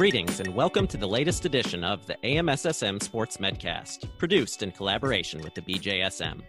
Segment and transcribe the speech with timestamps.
[0.00, 5.42] Greetings and welcome to the latest edition of the AMSSM Sports Medcast, produced in collaboration
[5.42, 6.40] with the BJSM.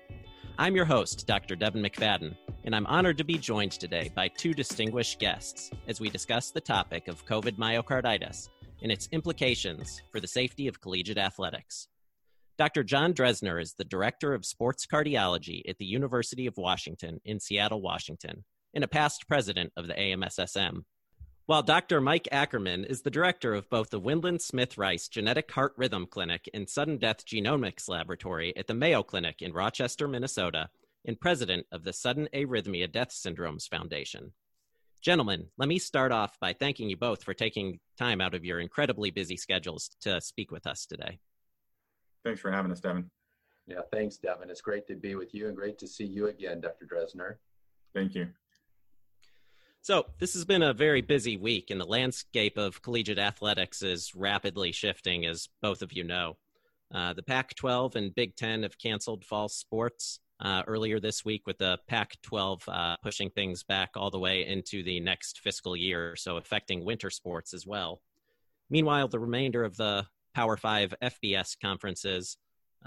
[0.57, 1.57] I'm your host, Dr.
[1.57, 2.33] Devin McFadden,
[2.63, 6.61] and I'm honored to be joined today by two distinguished guests as we discuss the
[6.61, 8.47] topic of COVID myocarditis
[8.83, 11.89] and its implications for the safety of collegiate athletics.
[12.57, 12.85] Dr.
[12.85, 17.81] John Drezner is the Director of Sports Cardiology at the University of Washington in Seattle,
[17.81, 20.83] Washington, and a past president of the AMSSM
[21.51, 21.99] while Dr.
[21.99, 26.47] Mike Ackerman is the director of both the Windland Smith Rice Genetic Heart Rhythm Clinic
[26.53, 30.69] and Sudden Death Genomics Laboratory at the Mayo Clinic in Rochester, Minnesota,
[31.03, 34.31] and president of the Sudden Arrhythmia Death Syndromes Foundation.
[35.01, 38.61] Gentlemen, let me start off by thanking you both for taking time out of your
[38.61, 41.19] incredibly busy schedules to speak with us today.
[42.23, 43.11] Thanks for having us, Devin.
[43.67, 44.49] Yeah, thanks, Devin.
[44.49, 46.85] It's great to be with you and great to see you again, Dr.
[46.85, 47.35] Drezner.
[47.93, 48.29] Thank you.
[49.83, 54.13] So, this has been a very busy week, and the landscape of collegiate athletics is
[54.13, 56.37] rapidly shifting, as both of you know.
[56.93, 61.47] Uh, the Pac 12 and Big Ten have canceled fall sports uh, earlier this week,
[61.47, 65.75] with the Pac 12 uh, pushing things back all the way into the next fiscal
[65.75, 68.03] year, so affecting winter sports as well.
[68.69, 72.37] Meanwhile, the remainder of the Power 5 FBS conferences,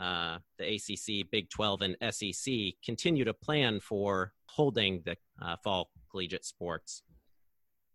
[0.01, 5.91] uh, the ACC, Big 12, and SEC, continue to plan for holding the uh, fall
[6.15, 7.03] collegiate sports.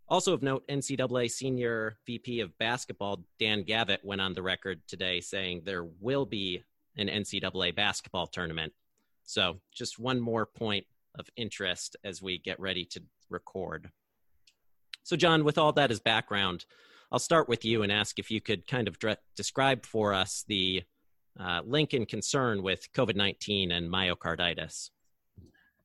[0.10, 5.22] Also of note, NCAA senior VP of basketball Dan Gavitt went on the record today
[5.22, 6.64] saying there will be
[6.98, 8.74] an NCAA basketball tournament.
[9.24, 10.86] So, just one more point
[11.18, 13.90] of interest as we get ready to record.
[15.04, 16.66] So, John, with all that as background,
[17.12, 20.44] I'll start with you and ask if you could kind of dre- describe for us
[20.48, 20.84] the
[21.40, 24.90] uh, link and concern with COVID 19 and myocarditis.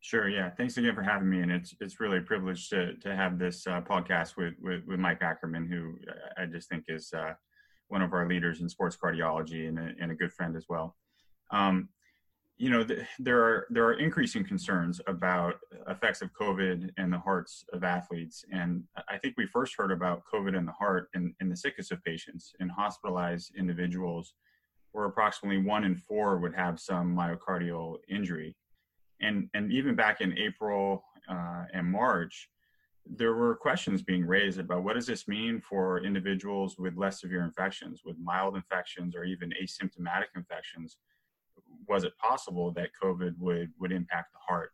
[0.05, 0.29] Sure.
[0.29, 0.51] Yeah.
[0.51, 3.67] Thanks again for having me, and it's it's really a privilege to to have this
[3.67, 5.95] uh, podcast with, with, with Mike Ackerman, who
[6.37, 7.33] I just think is uh,
[7.89, 10.95] one of our leaders in sports cardiology and a, and a good friend as well.
[11.53, 11.89] Um,
[12.59, 15.55] you know, the, there are there are increasing concerns about
[15.89, 20.25] effects of COVID and the hearts of athletes, and I think we first heard about
[20.31, 24.35] COVID in the heart in, in the sickest of patients, in hospitalized individuals,
[24.93, 28.55] where approximately one in four would have some myocardial injury
[29.25, 32.49] and and even back in April uh, and March,
[33.07, 37.45] there were questions being raised about what does this mean for individuals with less severe
[37.45, 40.97] infections, with mild infections or even asymptomatic infections.
[41.89, 44.71] Was it possible that COVID would would impact the heart?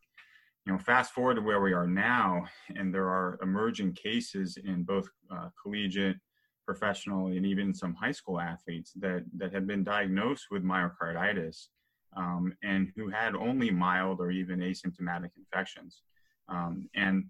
[0.66, 2.44] You know, fast forward to where we are now,
[2.76, 6.18] and there are emerging cases in both uh, collegiate,
[6.66, 11.68] professional, and even some high school athletes that that have been diagnosed with myocarditis
[12.16, 16.02] um, and who had only mild or even asymptomatic infections.
[16.48, 17.24] Um, and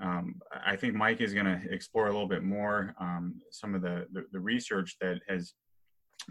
[0.00, 3.82] um, I think Mike is going to explore a little bit more um, some of
[3.82, 5.54] the, the, the, research that has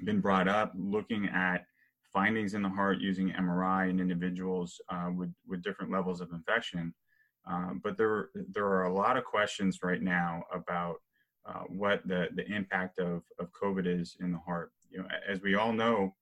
[0.05, 1.65] been brought up looking at
[2.13, 6.93] findings in the heart using MRI in individuals uh, with, with different levels of infection.
[7.49, 10.95] Uh, but there, there are a lot of questions right now about
[11.45, 14.71] uh, what the, the impact of, of COVID is in the heart.
[14.89, 16.13] You know, as we all know,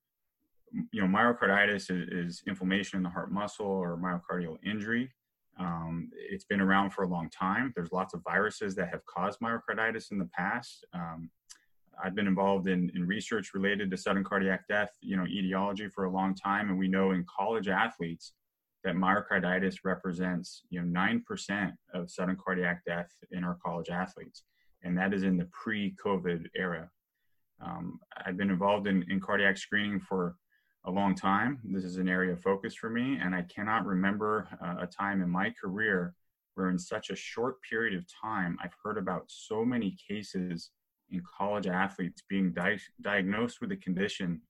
[0.92, 5.12] you know, myocarditis is, is, inflammation in the heart muscle or myocardial injury.
[5.58, 7.72] Um, it's been around for a long time.
[7.76, 10.86] There's lots of viruses that have caused myocarditis in the past.
[10.94, 11.30] Um,
[12.04, 16.06] I've been involved in, in research related to sudden cardiac death, you know, etiology for
[16.06, 18.34] a long time, and we know in college athletes
[18.84, 24.44] that myocarditis represents, you know, nine percent of sudden cardiac death in our college athletes,
[24.84, 26.90] and that is in the pre-COVID era.
[27.66, 30.36] Um, I've been involved in, in cardiac screening for
[30.86, 31.60] a long time.
[31.64, 35.22] This is an area of focus for me, and I cannot remember uh, a time
[35.22, 36.14] in my career
[36.54, 40.72] where, in such a short period of time, I've heard about so many cases
[41.10, 44.42] in college athletes being di- diagnosed with a condition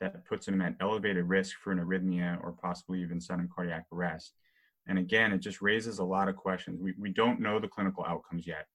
[0.00, 4.32] that puts them at elevated risk for an arrhythmia or possibly even sudden cardiac arrest.
[4.88, 6.80] And again, it just raises a lot of questions.
[6.80, 8.66] We, we don't know the clinical outcomes yet.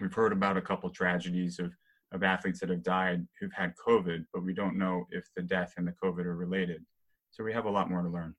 [0.00, 1.72] We've heard about a couple tragedies of
[2.14, 5.74] of athletes that have died who've had COVID, but we don't know if the death
[5.76, 6.82] and the COVID are related.
[7.30, 8.34] So we have a lot more to learn.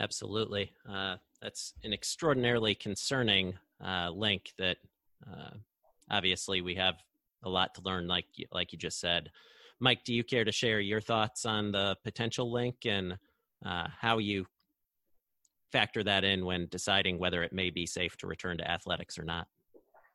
[0.00, 0.72] Absolutely.
[0.88, 3.54] Uh, that's an extraordinarily concerning
[3.84, 4.76] uh, link that
[5.26, 5.56] uh,
[6.10, 6.96] obviously we have
[7.44, 9.30] a lot to learn, like, like you just said.
[9.80, 13.16] Mike, do you care to share your thoughts on the potential link and
[13.64, 14.46] uh, how you
[15.72, 19.24] factor that in when deciding whether it may be safe to return to athletics or
[19.24, 19.46] not?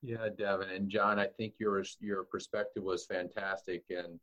[0.06, 4.20] Yeah, Devin and John, I think your your perspective was fantastic, and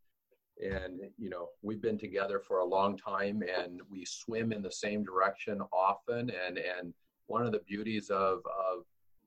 [0.62, 4.70] and you know we've been together for a long time, and we swim in the
[4.70, 6.92] same direction often, and and
[7.28, 8.84] one of the beauties of of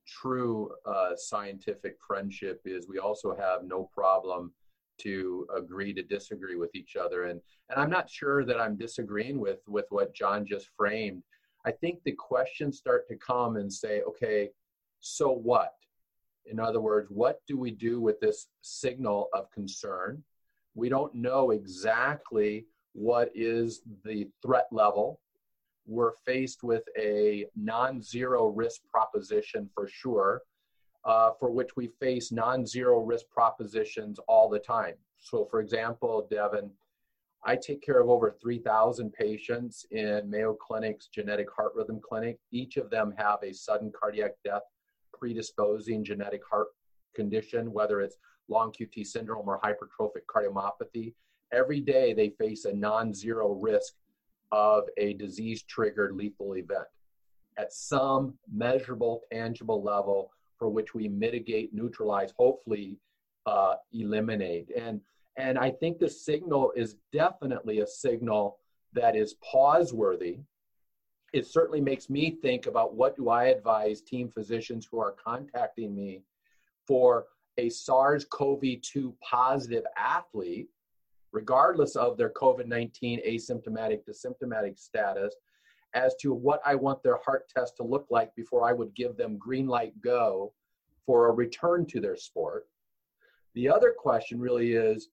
[0.08, 4.54] true uh, scientific friendship is we also have no problem
[5.00, 9.40] to agree to disagree with each other and and i'm not sure that i'm disagreeing
[9.40, 11.24] with with what john just framed.
[11.66, 14.50] I think the questions start to come and say okay
[15.00, 15.72] so what
[16.45, 20.24] in other words what do we do with this signal of concern
[20.75, 25.19] we don't know exactly what is the threat level
[25.86, 30.42] we're faced with a non-zero risk proposition for sure
[31.06, 34.94] uh, for which we face non-zero risk propositions all the time.
[35.19, 36.69] So, for example, Devin,
[37.45, 42.40] I take care of over 3,000 patients in Mayo Clinic's genetic heart rhythm clinic.
[42.51, 44.62] Each of them have a sudden cardiac death
[45.24, 46.68] predisposing genetic heart
[47.16, 48.18] condition, whether it's
[48.50, 51.14] long QT syndrome or hypertrophic cardiomyopathy.
[51.54, 53.94] Every day they face a non-zero risk
[54.52, 56.88] of a disease triggered lethal event
[57.58, 62.98] at some measurable, tangible level for which we mitigate, neutralize, hopefully
[63.46, 64.72] uh, eliminate.
[64.76, 65.00] And
[65.38, 68.60] and I think the signal is definitely a signal
[68.92, 70.40] that is pause worthy.
[71.33, 75.95] It certainly makes me think about what do I advise team physicians who are contacting
[75.95, 76.21] me
[76.85, 77.25] for
[77.57, 80.69] a SARS-CoV-2 positive athlete,
[81.31, 85.35] regardless of their COVID-19 asymptomatic to symptomatic status,
[85.95, 89.18] as to what I want their heart test to look like before I would give
[89.18, 90.53] them green light go
[91.06, 92.68] for a return to their sport.
[93.56, 95.09] The other question really is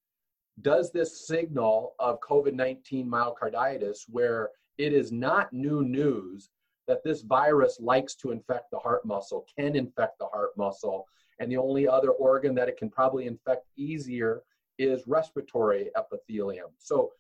[0.61, 4.51] Does this signal of COVID 19 myocarditis, where
[4.81, 6.49] it is not new news
[6.89, 11.07] that this virus likes to infect the heart muscle, can infect the heart muscle,
[11.39, 14.43] and the only other organ that it can probably infect easier
[14.79, 16.71] is respiratory epithelium.
[16.79, 17.13] So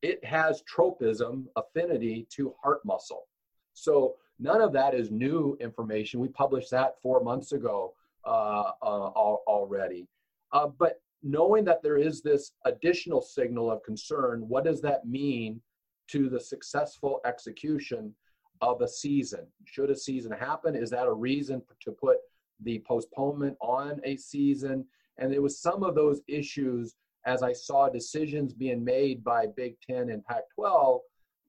[0.00, 3.28] it has tropism affinity to heart muscle.
[3.74, 6.18] So none of that is new information.
[6.18, 7.92] We published that four months ago
[8.24, 9.10] uh, uh,
[9.46, 10.08] already.
[10.52, 15.60] Uh, but knowing that there is this additional signal of concern, what does that mean
[16.08, 18.14] to the successful execution
[18.60, 19.46] of a season?
[19.64, 20.74] Should a season happen?
[20.74, 22.18] Is that a reason to put
[22.60, 24.84] the postponement on a season?
[25.18, 26.94] And it was some of those issues
[27.24, 31.00] as I saw decisions being made by Big Ten and Pac 12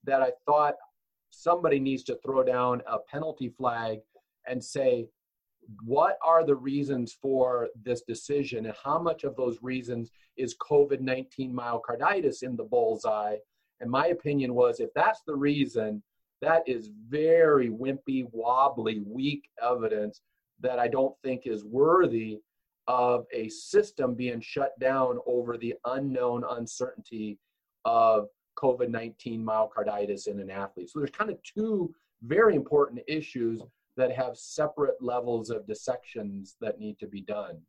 [0.03, 0.75] that I thought
[1.29, 4.00] somebody needs to throw down a penalty flag
[4.47, 5.07] and say,
[5.83, 11.00] what are the reasons for this decision and how much of those reasons is COVID
[11.00, 13.38] 19 myocarditis in the bullseye?
[13.83, 16.01] And my opinion was if that's the reason,
[16.41, 20.21] that is very wimpy, wobbly, weak evidence
[20.62, 22.39] that I don't think is worthy
[22.88, 27.38] of a system being shut down over the unknown uncertainty
[27.83, 30.89] of COVID 19 myocarditis in an athlete.
[30.89, 33.62] So there's kind of two very important issues
[33.97, 37.59] that have separate levels of dissections that need to be done.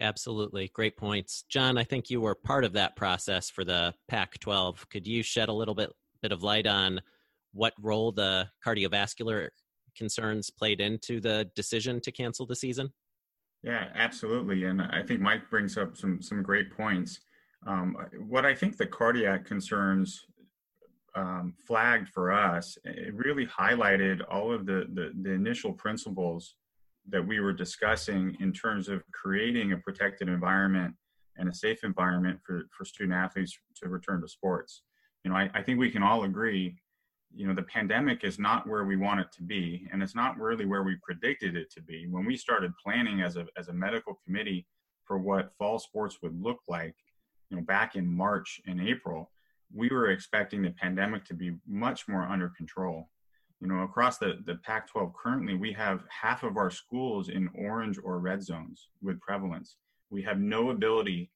[0.00, 0.70] Absolutely.
[0.74, 1.44] Great points.
[1.48, 4.88] John, I think you were part of that process for the Pac 12.
[4.90, 5.90] Could you shed a little bit,
[6.22, 7.00] bit of light on
[7.52, 9.48] what role the cardiovascular
[9.96, 12.92] concerns played into the decision to cancel the season?
[13.62, 14.64] Yeah, absolutely.
[14.64, 17.20] And I think Mike brings up some some great points.
[17.66, 17.96] Um,
[18.28, 20.26] what I think the cardiac concerns
[21.16, 26.54] um, flagged for us, it really highlighted all of the, the, the initial principles
[27.08, 30.94] that we were discussing in terms of creating a protected environment
[31.36, 34.82] and a safe environment for, for student athletes to return to sports.
[35.22, 36.76] You know, I, I think we can all agree
[37.36, 40.38] you know the pandemic is not where we want it to be and it's not
[40.38, 43.72] really where we predicted it to be when we started planning as a as a
[43.72, 44.66] medical committee
[45.04, 46.94] for what fall sports would look like
[47.50, 49.30] you know back in march and april
[49.74, 53.08] we were expecting the pandemic to be much more under control
[53.60, 57.48] you know across the the pac 12 currently we have half of our schools in
[57.54, 59.76] orange or red zones with prevalence
[60.10, 61.30] we have no ability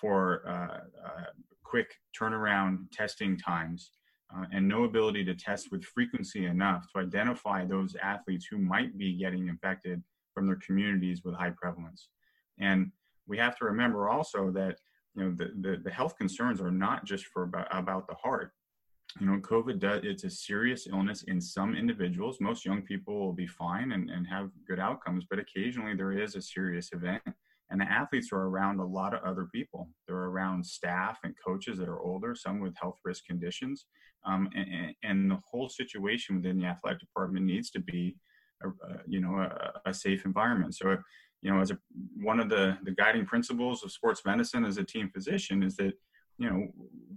[0.00, 1.24] for uh, uh,
[1.62, 3.90] quick turnaround testing times
[4.34, 8.96] uh, and no ability to test with frequency enough to identify those athletes who might
[8.98, 10.02] be getting infected
[10.32, 12.08] from their communities with high prevalence.
[12.58, 12.90] And
[13.26, 14.76] we have to remember also that
[15.14, 18.52] you know the, the, the health concerns are not just for about, about the heart.
[19.20, 22.38] You know, COVID does it's a serious illness in some individuals.
[22.40, 26.34] Most young people will be fine and, and have good outcomes, but occasionally there is
[26.34, 27.22] a serious event
[27.70, 29.88] and the athletes are around a lot of other people.
[30.06, 33.86] They're around staff and coaches that are older, some with health risk conditions.
[34.26, 38.16] Um, and, and, the whole situation within the athletic department needs to be,
[38.62, 40.74] a, a, you know, a, a, safe environment.
[40.74, 40.96] So,
[41.42, 41.78] you know, as a,
[42.16, 45.92] one of the, the guiding principles of sports medicine as a team physician is that,
[46.38, 46.68] you know,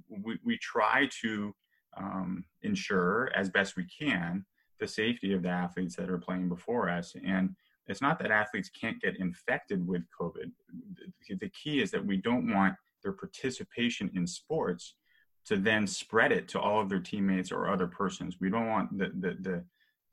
[0.09, 1.55] we, we try to
[1.97, 4.45] um, ensure as best we can
[4.79, 7.15] the safety of the athletes that are playing before us.
[7.25, 7.55] And
[7.87, 10.51] it's not that athletes can't get infected with COVID.
[11.29, 14.95] The key is that we don't want their participation in sports
[15.45, 18.37] to then spread it to all of their teammates or other persons.
[18.39, 19.63] We don't want the, the, the,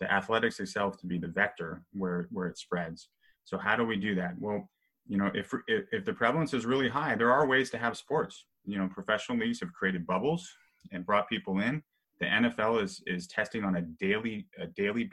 [0.00, 3.08] the athletics itself to be the vector where, where it spreads.
[3.44, 4.34] So how do we do that?
[4.38, 4.70] Well,
[5.06, 7.96] you know, if, if, if the prevalence is really high, there are ways to have
[7.96, 8.46] sports.
[8.64, 10.48] You know, professional leagues have created bubbles
[10.92, 11.82] and brought people in.
[12.20, 15.04] The NFL is is testing on a daily a daily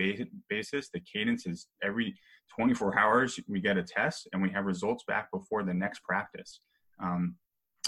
[0.49, 0.89] basis.
[0.93, 2.15] The cadence is every
[2.55, 6.59] 24 hours we get a test and we have results back before the next practice.
[6.99, 7.35] Um,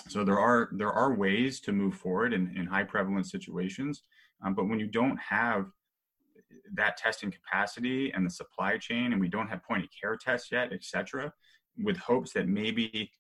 [0.08, 4.04] so there are there are ways to move forward in, in high prevalence situations,
[4.44, 5.68] um, but when you don't have
[6.74, 10.52] that testing capacity and the supply chain, and we don't have point of care tests
[10.52, 11.32] yet, et cetera,
[11.78, 13.12] with hopes that maybe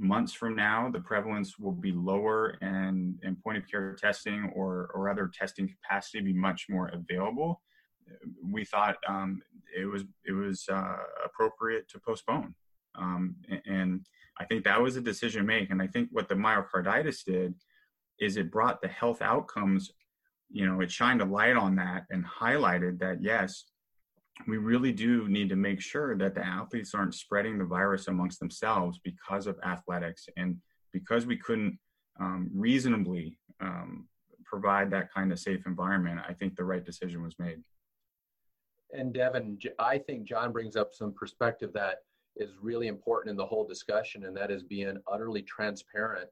[0.00, 4.90] months from now the prevalence will be lower and, and point of care testing or,
[4.94, 7.60] or other testing capacity be much more available
[8.42, 9.40] we thought um,
[9.76, 12.54] it was it was uh, appropriate to postpone
[12.96, 14.06] um, and
[14.38, 15.70] i think that was a decision made.
[15.70, 17.54] and i think what the myocarditis did
[18.18, 19.92] is it brought the health outcomes
[20.50, 23.64] you know it shined a light on that and highlighted that yes
[24.46, 28.40] we really do need to make sure that the athletes aren't spreading the virus amongst
[28.40, 30.56] themselves because of athletics and
[30.92, 31.78] because we couldn't
[32.20, 34.06] um, reasonably um,
[34.44, 37.58] provide that kind of safe environment i think the right decision was made.
[38.92, 41.98] And devin i think john brings up some perspective that
[42.36, 46.28] is really important in the whole discussion and that is being utterly transparent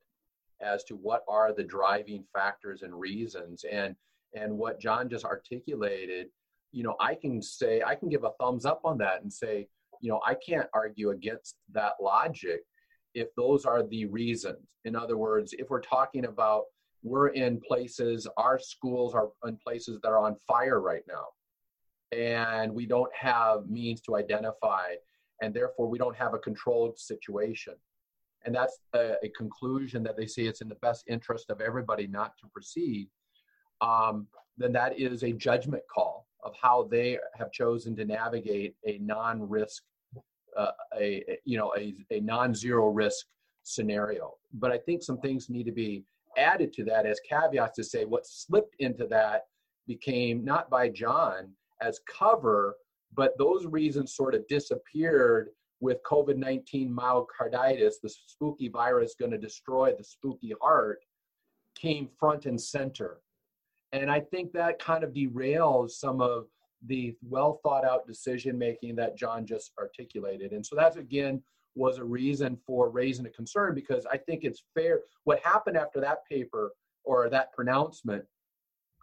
[0.60, 3.64] as to what are the driving factors and reasons.
[3.70, 3.94] And
[4.34, 6.28] and what john just articulated
[6.72, 9.68] you know, I can say, I can give a thumbs up on that and say,
[10.00, 12.60] you know, I can't argue against that logic
[13.14, 14.58] if those are the reasons.
[14.84, 16.64] In other words, if we're talking about
[17.02, 21.26] we're in places, our schools are in places that are on fire right now,
[22.16, 24.94] and we don't have means to identify,
[25.40, 27.74] and therefore we don't have a controlled situation.
[28.44, 32.06] And that's a, a conclusion that they say it's in the best interest of everybody
[32.06, 33.08] not to proceed.
[33.80, 38.98] Um, then that is a judgment call of how they have chosen to navigate a
[38.98, 39.82] non-risk,
[40.56, 43.26] uh, a you know a, a non-zero risk
[43.62, 44.34] scenario.
[44.54, 46.04] But I think some things need to be
[46.36, 49.46] added to that as caveats to say what slipped into that
[49.86, 52.76] became not by John as cover,
[53.14, 59.38] but those reasons sort of disappeared with COVID 19 myocarditis, the spooky virus going to
[59.38, 61.00] destroy the spooky heart,
[61.74, 63.18] came front and center.
[63.92, 66.46] And I think that kind of derails some of
[66.86, 70.52] the well thought out decision making that John just articulated.
[70.52, 71.42] And so that's again
[71.74, 75.00] was a reason for raising a concern because I think it's fair.
[75.24, 76.72] What happened after that paper
[77.04, 78.24] or that pronouncement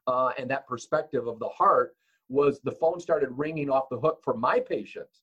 [0.08, 1.96] uh, and that perspective of the heart
[2.28, 5.22] was the phone started ringing off the hook for my patients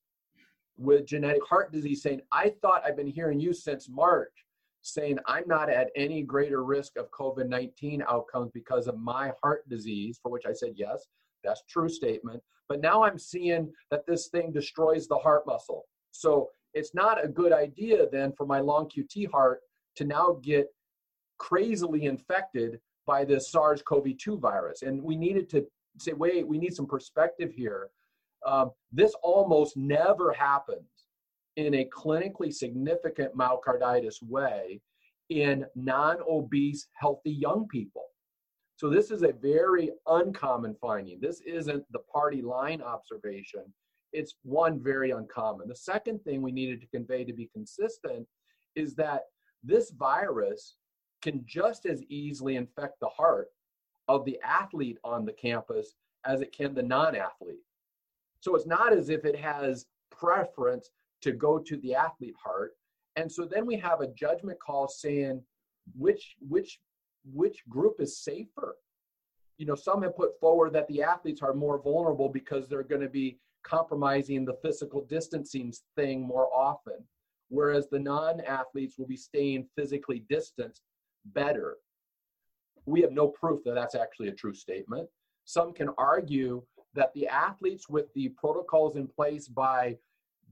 [0.79, 4.47] with genetic heart disease saying, I thought I've been hearing you since March
[4.83, 9.69] saying I'm not at any greater risk of COVID 19 outcomes because of my heart
[9.69, 11.07] disease, for which I said, yes,
[11.43, 12.43] that's true statement.
[12.69, 15.85] But now I'm seeing that this thing destroys the heart muscle.
[16.11, 19.61] So it's not a good idea then for my long QT heart
[19.97, 20.67] to now get
[21.39, 24.83] crazily infected by this SARS CoV 2 virus.
[24.83, 25.67] And we needed to
[25.99, 27.91] say, wait, we need some perspective here.
[28.47, 31.02] Um, this almost never happens
[31.57, 34.81] in a clinically significant myocarditis way
[35.29, 38.05] in non obese, healthy young people.
[38.77, 41.21] So, this is a very uncommon finding.
[41.21, 43.65] This isn't the party line observation,
[44.13, 45.69] it's one very uncommon.
[45.69, 48.27] The second thing we needed to convey to be consistent
[48.75, 49.23] is that
[49.63, 50.77] this virus
[51.23, 53.49] can just as easily infect the heart
[54.09, 55.95] of the athlete on the campus
[56.27, 57.63] as it can the non athlete.
[58.41, 60.91] So, it's not as if it has preference
[61.23, 62.73] to go to the athlete heart.
[63.17, 65.43] And so then we have a judgment call saying
[65.97, 66.79] which which
[67.33, 68.77] which group is safer.
[69.59, 73.03] You know, some have put forward that the athletes are more vulnerable because they're going
[73.03, 76.97] to be compromising the physical distancing thing more often,
[77.49, 80.83] whereas the non-athletes will be staying physically distanced
[81.27, 81.77] better.
[82.87, 85.09] We have no proof that that's actually a true statement.
[85.45, 86.63] Some can argue
[86.95, 89.97] that the athletes with the protocols in place by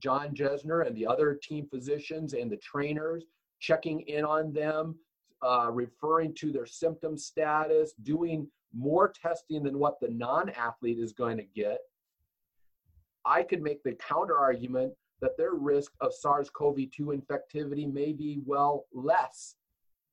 [0.01, 3.25] John Drezner and the other team physicians and the trainers,
[3.61, 4.97] checking in on them,
[5.43, 11.13] uh, referring to their symptom status, doing more testing than what the non athlete is
[11.13, 11.79] going to get.
[13.25, 18.13] I could make the counter argument that their risk of SARS CoV 2 infectivity may
[18.13, 19.57] be well less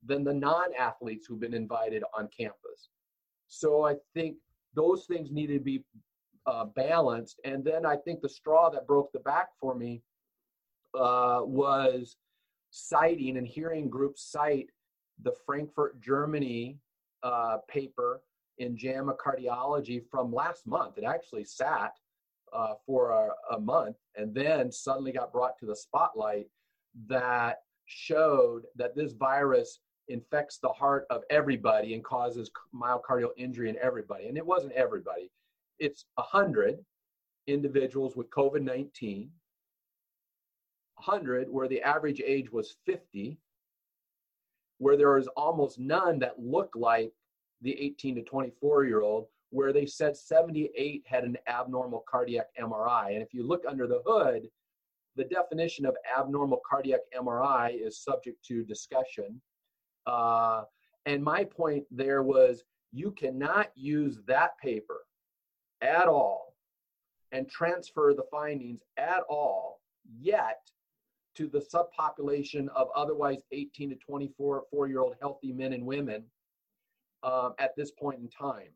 [0.04, 2.90] than the non athletes who've been invited on campus.
[3.46, 4.36] So I think
[4.74, 5.82] those things need to be
[6.48, 7.40] uh, balanced.
[7.44, 10.02] And then I think the straw that broke the back for me
[10.98, 12.16] uh, was
[12.70, 14.70] citing and hearing groups cite
[15.22, 16.78] the Frankfurt, Germany
[17.22, 18.22] uh, paper
[18.56, 20.96] in JAMA Cardiology from last month.
[20.96, 21.92] It actually sat
[22.52, 26.46] uh, for a, a month and then suddenly got brought to the spotlight
[27.08, 33.76] that showed that this virus infects the heart of everybody and causes myocardial injury in
[33.82, 34.28] everybody.
[34.28, 35.30] And it wasn't everybody.
[35.78, 36.78] It's 100
[37.46, 39.30] individuals with COVID 19,
[40.96, 43.38] 100 where the average age was 50,
[44.78, 47.12] where there was almost none that looked like
[47.62, 53.14] the 18 to 24 year old, where they said 78 had an abnormal cardiac MRI.
[53.14, 54.48] And if you look under the hood,
[55.16, 59.40] the definition of abnormal cardiac MRI is subject to discussion.
[60.06, 60.62] Uh,
[61.06, 65.00] and my point there was you cannot use that paper
[65.82, 66.54] at all
[67.32, 69.80] and transfer the findings at all
[70.20, 70.60] yet
[71.34, 76.24] to the subpopulation of otherwise 18 to 24 four year old healthy men and women
[77.22, 78.70] um, at this point in time.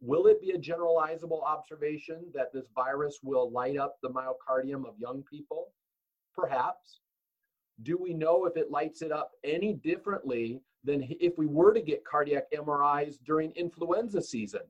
[0.00, 4.98] Will it be a generalizable observation that this virus will light up the myocardium of
[4.98, 5.68] young people?
[6.34, 7.00] Perhaps.
[7.82, 11.80] Do we know if it lights it up any differently than if we were to
[11.82, 14.62] get cardiac MRIs during influenza season?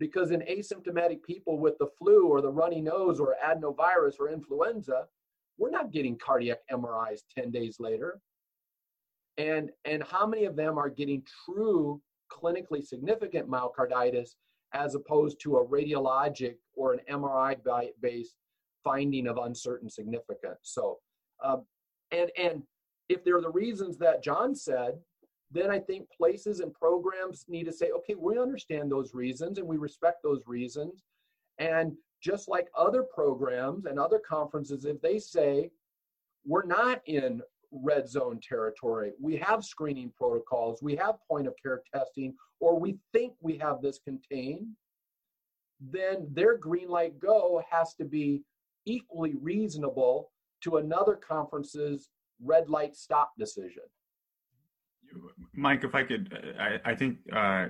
[0.00, 5.04] Because in asymptomatic people with the flu or the runny nose or adenovirus or influenza,
[5.58, 8.20] we're not getting cardiac MRIs 10 days later.
[9.38, 12.00] And, and how many of them are getting true
[12.32, 14.30] clinically significant myocarditis
[14.72, 17.56] as opposed to a radiologic or an MRI
[18.00, 18.34] based
[18.84, 20.58] finding of uncertain significance.
[20.62, 20.98] So,
[21.44, 21.64] um,
[22.12, 22.62] and and
[23.08, 24.94] if there are the reasons that John said,
[25.50, 29.66] then I think places and programs need to say, okay, we understand those reasons and
[29.66, 31.02] we respect those reasons.
[31.58, 35.70] And just like other programs and other conferences, if they say
[36.44, 39.12] we're not in red zone territory.
[39.20, 43.80] We have screening protocols, we have point of care testing, or we think we have
[43.80, 44.66] this contained,
[45.80, 48.42] then their green light go has to be
[48.86, 50.30] equally reasonable
[50.62, 52.08] to another conference's
[52.42, 53.84] red light stop decision.
[55.54, 57.66] Mike, if I could, I, I think uh,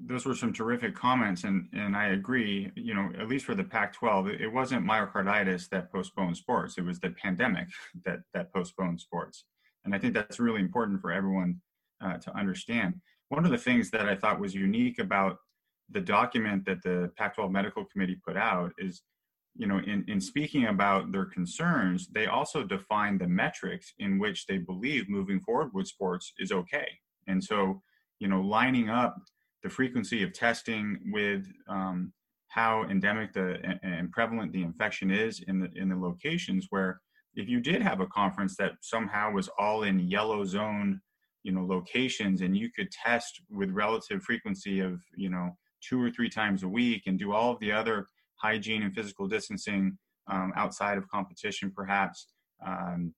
[0.00, 2.70] those were some terrific comments, and and I agree.
[2.76, 7.00] You know, at least for the Pac-12, it wasn't myocarditis that postponed sports; it was
[7.00, 7.68] the pandemic
[8.04, 9.44] that that postponed sports.
[9.84, 11.60] And I think that's really important for everyone
[12.04, 12.94] uh, to understand.
[13.28, 15.38] One of the things that I thought was unique about
[15.90, 19.02] the document that the Pac-12 Medical Committee put out is,
[19.58, 24.46] you know, in in speaking about their concerns, they also define the metrics in which
[24.46, 26.88] they believe moving forward with sports is okay.
[27.26, 27.82] And so,
[28.18, 29.16] you know, lining up
[29.62, 32.12] the frequency of testing with um,
[32.48, 37.00] how endemic the and prevalent the infection is in the in the locations where
[37.34, 41.00] if you did have a conference that somehow was all in yellow zone
[41.42, 45.50] you know locations and you could test with relative frequency of you know
[45.86, 49.26] two or three times a week and do all of the other hygiene and physical
[49.26, 49.96] distancing
[50.30, 52.28] um, outside of competition perhaps
[52.66, 53.14] um,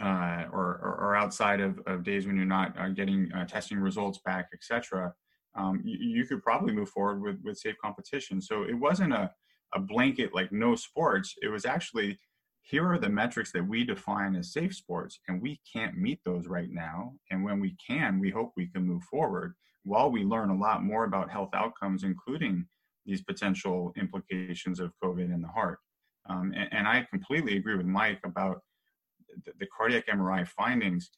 [0.00, 3.78] uh, or, or, or, outside of, of days when you're not uh, getting uh, testing
[3.78, 5.12] results back etc
[5.54, 8.40] um, you, you, could probably move forward with, with safe competition.
[8.40, 9.30] So it wasn't a,
[9.74, 11.34] a blanket like no sports.
[11.42, 12.18] It was actually
[12.62, 16.46] here are the metrics that we define as safe sports, and we can't meet those
[16.46, 17.12] right now.
[17.30, 20.84] And when we can, we hope we can move forward while we learn a lot
[20.84, 22.64] more about health outcomes, including
[23.06, 25.78] these potential implications of COVID in the heart.
[26.28, 28.60] Um, and, and, I completely agree with Mike about
[29.44, 31.10] the, the cardiac MRI findings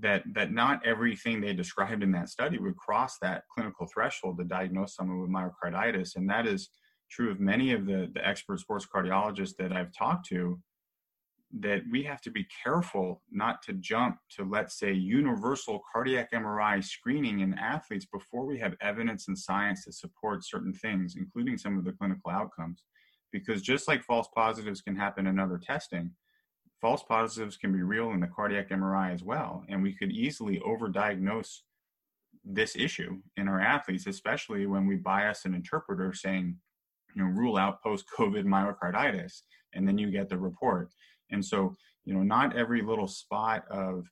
[0.00, 4.44] that that not everything they described in that study would cross that clinical threshold to
[4.44, 6.70] diagnose someone with myocarditis and that is
[7.10, 10.58] true of many of the, the expert sports cardiologists that i've talked to
[11.60, 16.84] that we have to be careful not to jump to let's say universal cardiac mri
[16.84, 21.78] screening in athletes before we have evidence and science that supports certain things including some
[21.78, 22.82] of the clinical outcomes
[23.32, 26.10] because just like false positives can happen in other testing
[26.80, 29.64] false positives can be real in the cardiac MRI as well.
[29.68, 31.60] And we could easily overdiagnose
[32.44, 36.56] this issue in our athletes, especially when we bias an interpreter saying,
[37.14, 39.42] you know, rule out post COVID myocarditis,
[39.74, 40.90] and then you get the report.
[41.30, 44.06] And so, you know, not every little spot of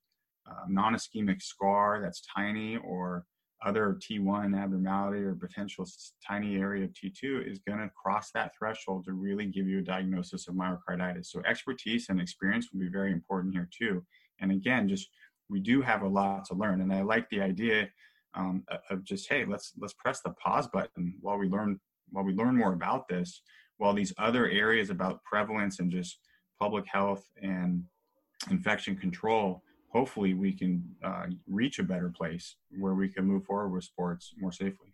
[0.48, 3.24] uh, non ischemic scar that's tiny or
[3.64, 5.86] other T1 abnormality or potential
[6.26, 9.82] tiny area of T2 is going to cross that threshold to really give you a
[9.82, 11.26] diagnosis of myocarditis.
[11.26, 14.04] So expertise and experience will be very important here too.
[14.40, 15.08] And again, just
[15.48, 16.80] we do have a lot to learn.
[16.80, 17.88] And I like the idea
[18.34, 22.34] um, of just hey, let's let's press the pause button while we learn while we
[22.34, 23.42] learn more about this,
[23.78, 26.18] while these other areas about prevalence and just
[26.58, 27.84] public health and
[28.50, 33.68] infection control, hopefully we can uh, reach a better place where we can move forward
[33.68, 34.92] with sports more safely.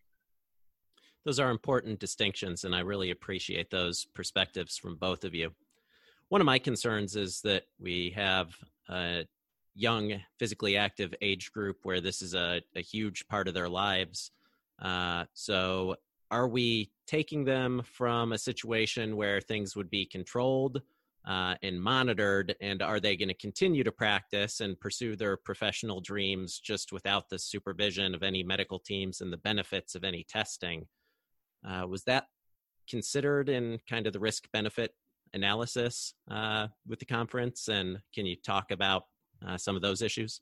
[1.24, 5.52] Those are important distinctions, and I really appreciate those perspectives from both of you.
[6.28, 8.54] One of my concerns is that we have
[8.88, 9.26] a
[9.74, 14.30] young, physically active age group where this is a, a huge part of their lives.
[14.80, 15.96] Uh, so,
[16.30, 20.80] are we taking them from a situation where things would be controlled
[21.30, 26.00] uh, and monitored, and are they going to continue to practice and pursue their professional
[26.00, 30.88] dreams just without the supervision of any medical teams and the benefits of any testing?
[31.64, 32.24] Uh, was that
[32.88, 34.92] considered in kind of the risk benefit
[35.32, 37.68] analysis uh, with the conference?
[37.68, 39.04] And can you talk about
[39.46, 40.40] uh, some of those issues?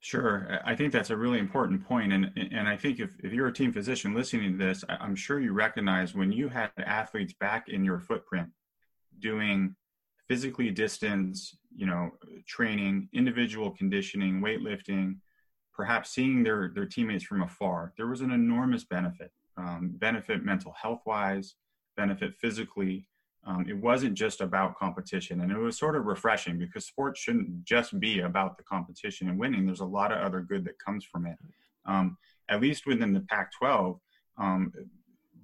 [0.00, 0.58] Sure.
[0.64, 2.14] I think that's a really important point.
[2.14, 5.38] And, and I think if, if you're a team physician listening to this, I'm sure
[5.38, 8.48] you recognize when you had athletes back in your footprint
[9.20, 9.74] doing
[10.28, 12.10] physically distance, you know,
[12.46, 15.16] training, individual conditioning, weightlifting,
[15.72, 20.72] perhaps seeing their, their teammates from afar, there was an enormous benefit um, benefit mental
[20.72, 21.54] health wise,
[21.96, 23.08] benefit physically.
[23.46, 27.64] Um, it wasn't just about competition, and it was sort of refreshing because sports shouldn't
[27.64, 29.64] just be about the competition and winning.
[29.64, 31.36] There's a lot of other good that comes from it.
[31.86, 32.16] Um,
[32.48, 33.98] at least within the Pac-12,
[34.38, 34.72] um,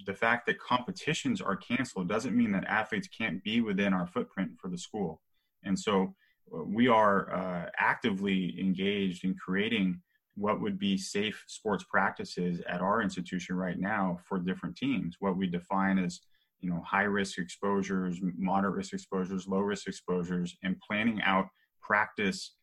[0.07, 4.53] the fact that competitions are canceled doesn't mean that athletes can't be within our footprint
[4.61, 5.21] for the school.
[5.65, 6.15] And so
[6.55, 10.01] uh, we are uh, actively engaged in creating
[10.35, 15.37] what would be safe sports practices at our institution right now for different teams what
[15.37, 16.21] we define as
[16.61, 21.47] you know high risk exposures moderate risk exposures low risk exposures and planning out
[21.81, 22.55] practice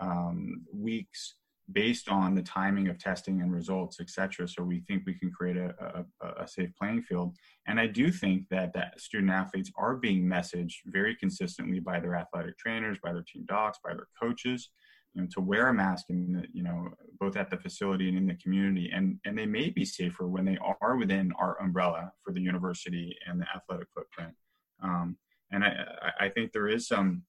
[0.00, 1.36] um, weeks
[1.72, 5.30] based on the timing of testing and results et cetera so we think we can
[5.30, 7.34] create a, a, a safe playing field
[7.66, 12.14] and i do think that that student athletes are being messaged very consistently by their
[12.14, 14.70] athletic trainers by their team docs by their coaches
[15.14, 16.88] you know, to wear a mask in the, you know,
[17.20, 18.90] both at the facility and in the community.
[18.92, 23.16] And, and they may be safer when they are within our umbrella for the university
[23.26, 24.34] and the athletic footprint.
[24.82, 25.16] Um,
[25.52, 25.86] and I,
[26.18, 27.22] I think there is some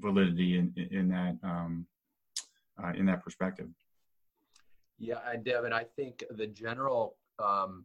[0.00, 1.86] validity in, in that, um,
[2.82, 3.68] uh, in that perspective.
[4.98, 7.84] Yeah, Devin, I think the general, um,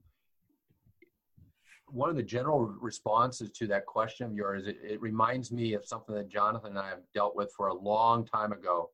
[1.87, 5.85] one of the general responses to that question of yours, it, it reminds me of
[5.85, 8.89] something that Jonathan and I have dealt with for a long time ago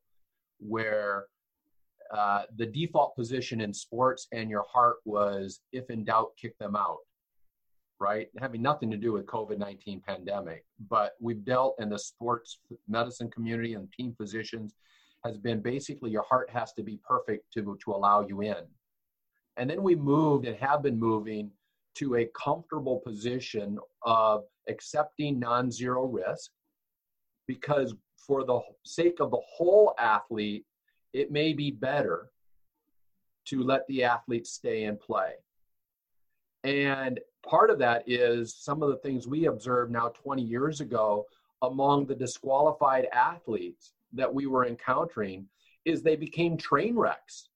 [0.58, 1.26] where
[2.10, 6.74] uh, the default position in sports and your heart was if in doubt kick them
[6.74, 6.98] out
[8.00, 12.58] right having nothing to do with covid-19 pandemic but we've dealt in the sports
[12.88, 14.74] medicine community and team physicians
[15.24, 18.66] has been basically your heart has to be perfect to, to allow you in
[19.56, 21.50] and then we moved and have been moving
[21.96, 26.50] to a comfortable position of accepting non-zero risk
[27.46, 30.64] because for the sake of the whole athlete,
[31.12, 32.30] it may be better
[33.46, 35.32] to let the athlete stay and play.
[36.62, 41.26] And part of that is some of the things we observed now 20 years ago
[41.62, 45.46] among the disqualified athletes that we were encountering
[45.84, 47.48] is they became train wrecks.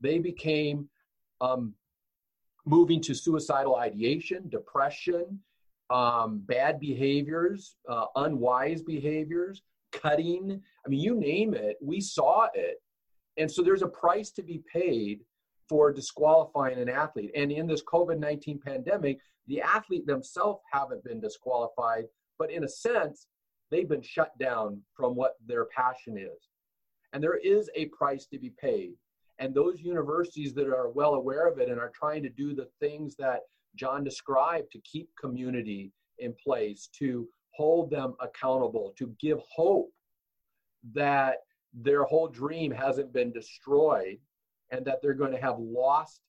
[0.00, 0.88] They became
[1.40, 1.74] um,
[2.66, 5.40] moving to suicidal ideation, depression,
[5.90, 10.60] um, bad behaviors, uh, unwise behaviors, cutting.
[10.84, 12.80] I mean, you name it, we saw it.
[13.36, 15.20] And so there's a price to be paid
[15.68, 17.30] for disqualifying an athlete.
[17.34, 22.04] And in this COVID 19 pandemic, the athlete themselves haven't been disqualified,
[22.38, 23.26] but in a sense,
[23.72, 26.48] they've been shut down from what their passion is.
[27.12, 28.92] And there is a price to be paid.
[29.38, 32.68] And those universities that are well aware of it and are trying to do the
[32.78, 33.40] things that
[33.74, 39.90] John described to keep community in place, to hold them accountable, to give hope
[40.94, 41.38] that
[41.72, 44.18] their whole dream hasn't been destroyed
[44.70, 46.20] and that they're going to have lost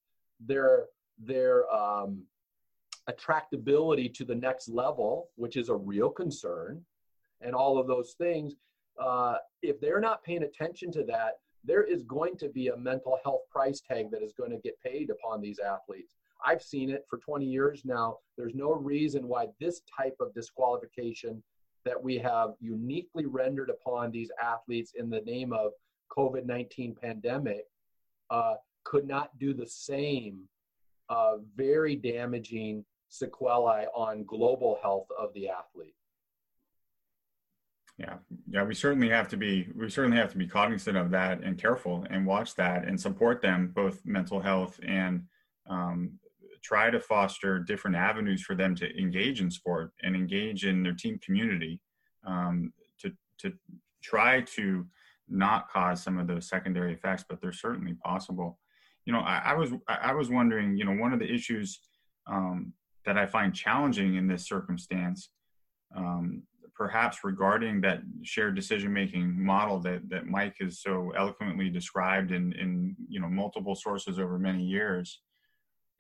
[0.46, 0.86] their
[1.20, 2.24] their um,
[3.10, 6.84] attractability to the next level, which is a real concern,
[7.44, 8.56] and all of those things.
[9.00, 13.18] Uh, if they're not paying attention to that, there is going to be a mental
[13.24, 16.16] health price tag that is going to get paid upon these athletes.
[16.46, 18.18] I've seen it for 20 years now.
[18.38, 21.42] There's no reason why this type of disqualification
[21.86, 25.72] that we have uniquely rendered upon these athletes in the name of
[26.16, 27.66] COVID 19 pandemic
[28.30, 30.42] uh, could not do the same
[31.10, 35.96] uh, very damaging sequelae on global health of the athlete.
[38.04, 38.16] Yeah,
[38.50, 41.58] yeah, we certainly have to be we certainly have to be cognizant of that and
[41.58, 45.24] careful and watch that and support them both mental health and
[45.70, 46.20] um,
[46.62, 50.94] try to foster different avenues for them to engage in sport and engage in their
[50.94, 51.80] team community
[52.28, 53.54] um, to to
[54.02, 54.86] try to
[55.30, 58.60] not cause some of those secondary effects, but they're certainly possible.
[59.06, 61.80] You know, I, I was I was wondering, you know, one of the issues
[62.28, 62.74] um,
[63.06, 65.30] that I find challenging in this circumstance,
[65.96, 66.44] um,
[66.76, 72.54] perhaps regarding that shared decision making model that that Mike has so eloquently described in
[72.54, 75.22] in you know multiple sources over many years.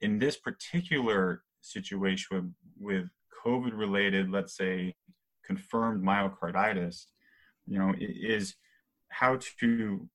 [0.02, 3.10] In this particular situation with, with
[3.46, 4.96] COVID related, let's say,
[5.46, 7.06] confirmed myocarditis,
[7.68, 8.56] you know, is
[9.10, 10.10] how to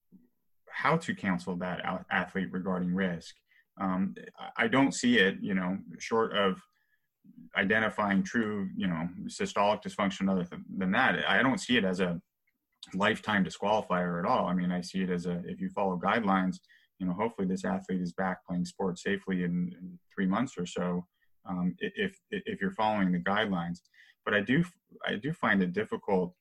[0.70, 3.34] how to counsel that athlete regarding risk.
[3.80, 4.14] Um,
[4.56, 6.60] I don't see it, you know, short of
[7.56, 11.28] identifying true, you know, systolic dysfunction other than that.
[11.28, 12.20] I don't see it as a
[12.94, 14.46] lifetime disqualifier at all.
[14.46, 16.56] I mean, I see it as a if you follow guidelines,
[16.98, 20.66] you know, hopefully this athlete is back playing sports safely in, in three months or
[20.66, 21.06] so.
[21.48, 23.78] Um, if if you're following the guidelines,
[24.24, 24.64] but I do
[25.06, 26.34] I do find it difficult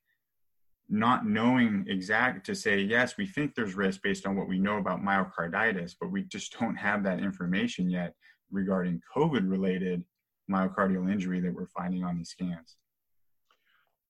[0.88, 4.78] not knowing exact to say yes we think there's risk based on what we know
[4.78, 8.14] about myocarditis but we just don't have that information yet
[8.50, 10.02] regarding covid related
[10.50, 12.76] myocardial injury that we're finding on these scans.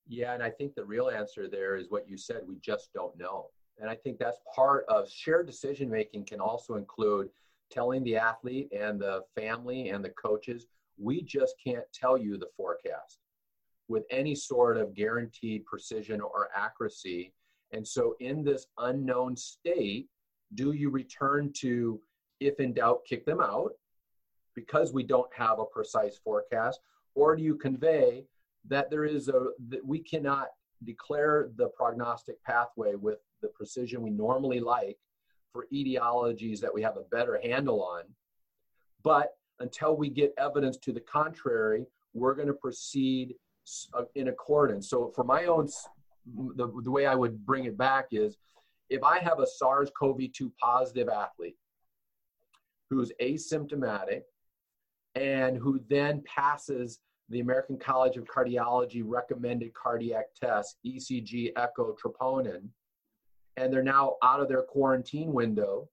[0.06, 3.16] Yeah and i think the real answer there is what you said we just don't
[3.18, 3.46] know.
[3.78, 7.28] And i think that's part of shared decision making can also include
[7.70, 10.66] telling the athlete and the family and the coaches
[10.98, 13.20] we just can't tell you the forecast
[13.88, 17.32] with any sort of guaranteed precision or accuracy.
[17.72, 20.08] And so, in this unknown state,
[20.54, 22.00] do you return to,
[22.40, 23.72] if in doubt, kick them out
[24.58, 26.80] because we don't have a precise forecast?
[27.14, 28.24] Or do you convey
[28.66, 30.48] that there is a, that we cannot
[30.84, 34.98] declare the prognostic pathway with the precision we normally like
[35.52, 38.02] for etiologies that we have a better handle on?
[39.04, 43.34] But until we get evidence to the contrary, we're going to proceed
[43.94, 44.90] uh, in accordance.
[44.90, 45.68] So for my own,
[46.56, 48.36] the, the way I would bring it back is
[48.90, 51.56] if I have a SARS-CoV-2 positive athlete
[52.90, 54.22] who's asymptomatic
[55.18, 62.68] and who then passes the American College of Cardiology recommended cardiac test, ECG, echo, troponin,
[63.56, 65.88] and they're now out of their quarantine window,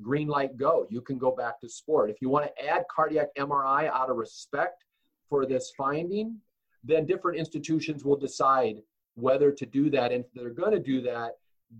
[0.00, 0.86] green light go.
[0.88, 2.08] You can go back to sport.
[2.08, 4.84] If you want to add cardiac MRI out of respect
[5.28, 6.38] for this finding,
[6.84, 8.76] then different institutions will decide
[9.14, 10.12] whether to do that.
[10.12, 11.32] And if they're going to do that,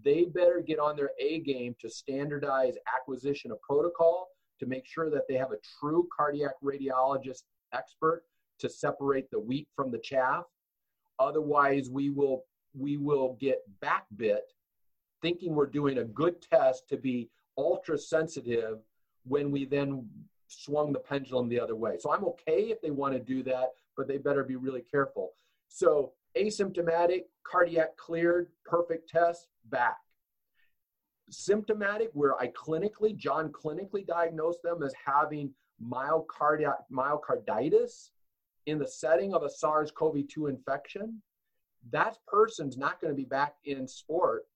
[0.04, 4.31] they better get on their A game to standardize acquisition of protocol
[4.62, 8.22] to make sure that they have a true cardiac radiologist expert
[8.60, 10.44] to separate the wheat from the chaff.
[11.18, 12.44] Otherwise, we will
[12.78, 14.40] we will get backbit
[15.20, 18.78] thinking we're doing a good test to be ultra sensitive
[19.24, 20.08] when we then
[20.46, 21.96] swung the pendulum the other way.
[21.98, 25.32] So I'm okay if they want to do that but they better be really careful.
[25.68, 29.98] So asymptomatic, cardiac cleared, perfect test, back.
[31.32, 35.50] Symptomatic, where I clinically, John clinically diagnosed them as having
[35.82, 38.10] myocardiac, myocarditis
[38.66, 41.20] in the setting of a SARS-CoV-2 infection,
[41.90, 44.46] that person's not going to be back in sport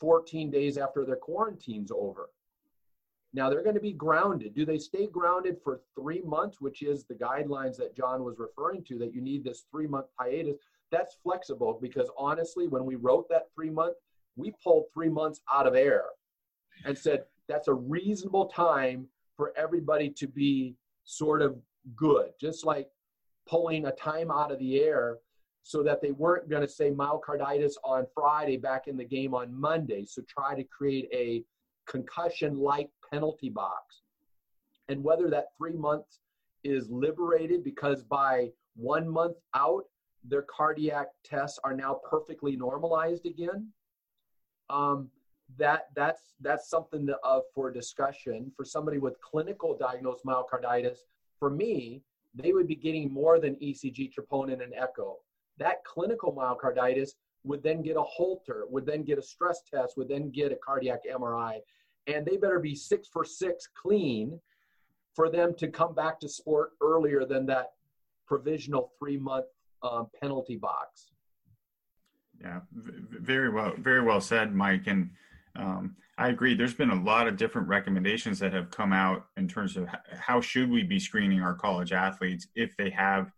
[0.00, 2.30] 14 days after their quarantine's over.
[3.34, 4.54] Now they're going to be grounded.
[4.54, 8.84] Do they stay grounded for three months, which is the guidelines that John was referring
[8.84, 10.56] to, that you need this three month hiatus?
[10.92, 13.96] That's flexible because honestly, when we wrote that three month,
[14.36, 16.04] we pulled three months out of air
[16.84, 21.56] and said that's a reasonable time for everybody to be sort of
[21.96, 22.88] good, just like
[23.46, 25.18] pulling a time out of the air
[25.62, 29.58] so that they weren't going to say myocarditis on Friday back in the game on
[29.58, 30.04] Monday.
[30.04, 31.42] So try to create a
[31.90, 34.02] concussion like penalty box.
[34.88, 36.20] And whether that three months
[36.64, 39.84] is liberated because by one month out,
[40.26, 43.68] their cardiac tests are now perfectly normalized again.
[44.70, 45.10] Um,
[45.58, 50.98] that that's that's something of uh, for discussion for somebody with clinical diagnosed myocarditis.
[51.38, 52.02] For me,
[52.34, 55.18] they would be getting more than ECG, troponin, and echo.
[55.58, 57.10] That clinical myocarditis
[57.44, 60.56] would then get a Holter, would then get a stress test, would then get a
[60.56, 61.60] cardiac MRI,
[62.06, 64.40] and they better be six for six clean
[65.14, 67.72] for them to come back to sport earlier than that
[68.26, 69.46] provisional three month
[69.82, 71.12] um, penalty box.
[72.40, 74.86] Yeah, very well, very well said, Mike.
[74.86, 75.10] And
[75.56, 76.54] um, I agree.
[76.54, 80.40] There's been a lot of different recommendations that have come out in terms of how
[80.40, 83.32] should we be screening our college athletes if they have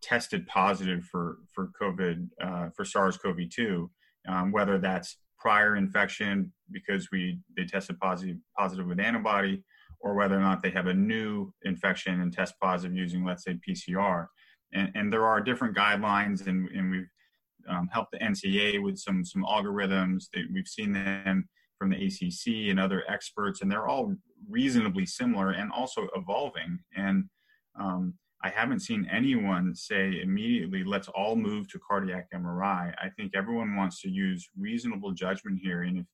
[0.00, 3.88] tested positive for for COVID uh, for SARS-CoV-2,
[4.28, 9.62] um, whether that's prior infection because we they tested positive positive with antibody
[10.02, 13.56] or whether or not they have a new infection and test positive using, let's say,
[13.66, 14.26] PCR.
[14.72, 17.08] And, and there are different guidelines, and, and we've
[17.68, 20.26] um, helped the NCAA with some some algorithms.
[20.32, 21.48] That we've seen them
[21.78, 24.14] from the ACC and other experts, and they're all
[24.48, 26.78] reasonably similar and also evolving.
[26.96, 27.24] And
[27.78, 32.92] um, I haven't seen anyone say immediately, let's all move to cardiac MRI.
[32.98, 35.82] I think everyone wants to use reasonable judgment here.
[35.82, 36.06] And if,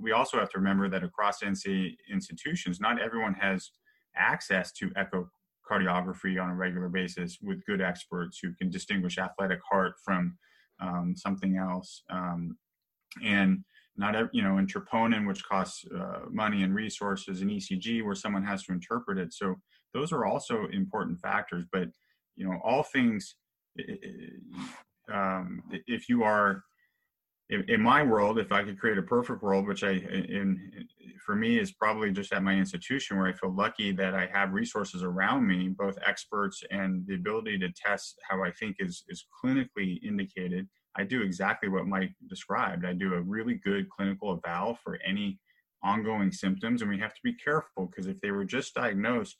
[0.00, 3.70] we also have to remember that across NCAA institutions, not everyone has
[4.16, 9.94] access to echocardiography on a regular basis with good experts who can distinguish athletic heart
[10.04, 10.36] from
[10.80, 12.02] um, something else.
[12.10, 12.56] Um,
[13.24, 13.64] and
[13.96, 18.44] not you know, in troponin, which costs uh, money and resources, and ECG, where someone
[18.44, 19.32] has to interpret it.
[19.32, 19.56] So
[19.92, 21.64] those are also important factors.
[21.72, 21.88] But
[22.36, 23.34] you know, all things.
[25.12, 26.62] Um, if you are
[27.50, 30.86] in, in, my world, if I could create a perfect world, which I, in,
[31.24, 34.52] for me, is probably just at my institution where I feel lucky that I have
[34.52, 39.24] resources around me, both experts and the ability to test how I think is is
[39.42, 40.68] clinically indicated.
[40.96, 42.84] I do exactly what Mike described.
[42.84, 45.38] I do a really good clinical eval for any
[45.82, 49.36] ongoing symptoms, and we have to be careful because if they were just diagnosed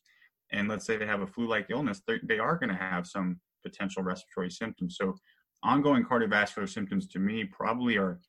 [0.53, 4.03] and let's say they have a flu-like illness, they are going to have some potential
[4.03, 4.97] respiratory symptoms.
[4.99, 5.15] So
[5.63, 8.21] ongoing cardiovascular symptoms to me probably are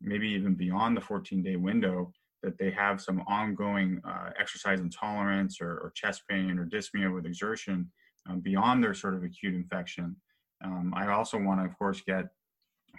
[0.00, 5.70] maybe even beyond the 14-day window that they have some ongoing uh, exercise intolerance or,
[5.70, 7.90] or, chest pain or dyspnea with exertion
[8.28, 10.14] um, beyond their sort of acute infection.
[10.64, 12.26] Um, I also want to, of course, get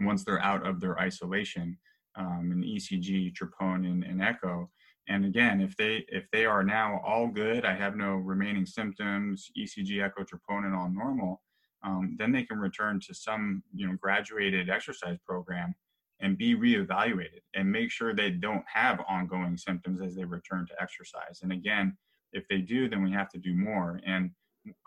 [0.01, 1.77] once they're out of their isolation,
[2.17, 4.69] um, an ECG, troponin, and echo,
[5.07, 9.49] and again if they if they are now all good i have no remaining symptoms
[9.57, 11.41] ecg echo troponin all normal
[11.83, 15.73] um, then they can return to some you know graduated exercise program
[16.19, 20.81] and be reevaluated and make sure they don't have ongoing symptoms as they return to
[20.81, 21.95] exercise and again
[22.33, 24.31] if they do then we have to do more and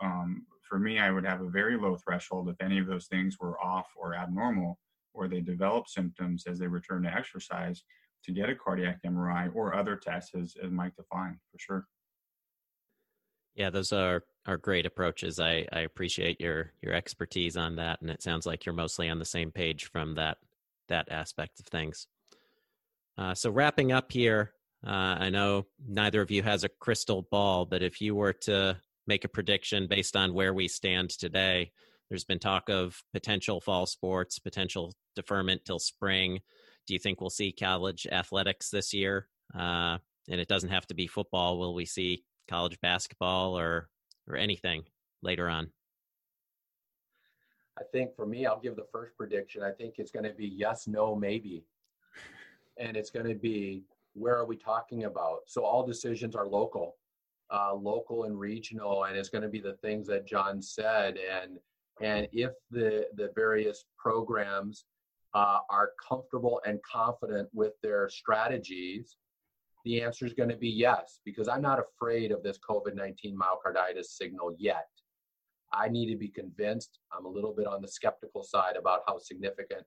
[0.01, 3.37] um, for me i would have a very low threshold if any of those things
[3.39, 4.77] were off or abnormal
[5.13, 7.83] or they develop symptoms as they return to exercise
[8.23, 11.87] to get a cardiac MRI or other tests, as, as Mike defined, for sure.
[13.55, 15.39] Yeah, those are are great approaches.
[15.39, 19.19] I, I appreciate your your expertise on that, and it sounds like you're mostly on
[19.19, 20.37] the same page from that
[20.89, 22.07] that aspect of things.
[23.17, 24.51] Uh, so wrapping up here,
[24.85, 28.77] uh, I know neither of you has a crystal ball, but if you were to
[29.07, 31.71] make a prediction based on where we stand today,
[32.09, 36.39] there's been talk of potential fall sports, potential deferment till spring
[36.87, 39.27] do you think we'll see college athletics this year?
[39.57, 39.97] Uh,
[40.29, 41.59] and it doesn't have to be football.
[41.59, 43.89] Will we see college basketball or
[44.31, 44.83] or anything
[45.21, 45.69] later on?
[47.77, 49.63] I think for me, I'll give the first prediction.
[49.63, 51.63] I think it's going to be yes, no, maybe,
[52.77, 55.39] and it's going to be where are we talking about?
[55.47, 56.97] So all decisions are local,
[57.49, 61.17] uh, local and regional, and it's going to be the things that John said.
[61.17, 61.57] And
[62.01, 64.85] and if the the various programs
[65.33, 69.15] uh, are comfortable and confident with their strategies,
[69.85, 73.37] the answer is going to be yes, because I'm not afraid of this COVID 19
[73.37, 74.87] myocarditis signal yet.
[75.73, 76.99] I need to be convinced.
[77.15, 79.83] I'm a little bit on the skeptical side about how significant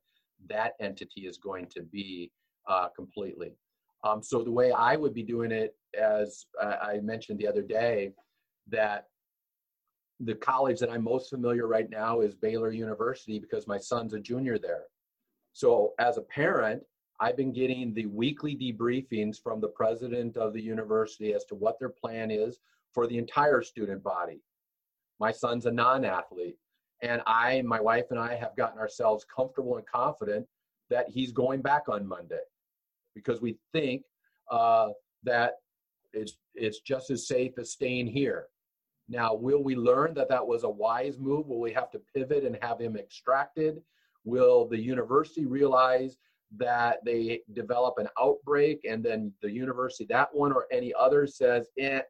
[0.48, 2.30] that entity is going to be
[2.68, 3.52] uh, completely.
[4.02, 8.12] Um, so, the way I would be doing it, as I mentioned the other day,
[8.68, 9.06] that
[10.20, 14.20] the college that I'm most familiar right now is Baylor University because my son's a
[14.20, 14.84] junior there.
[15.52, 16.82] So as a parent,
[17.24, 21.78] I've been getting the weekly debriefings from the president of the university as to what
[21.78, 22.58] their plan is
[22.92, 24.42] for the entire student body.
[25.18, 26.58] My son's a non athlete,
[27.00, 30.46] and I, my wife, and I have gotten ourselves comfortable and confident
[30.90, 32.44] that he's going back on Monday
[33.14, 34.02] because we think
[34.50, 34.88] uh,
[35.22, 35.54] that
[36.12, 38.48] it's, it's just as safe as staying here.
[39.08, 41.46] Now, will we learn that that was a wise move?
[41.46, 43.80] Will we have to pivot and have him extracted?
[44.24, 46.18] Will the university realize
[46.58, 51.68] that they develop an outbreak and then the university, that one or any other, says,
[51.78, 52.00] eh,